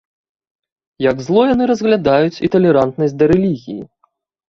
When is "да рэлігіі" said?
3.23-3.81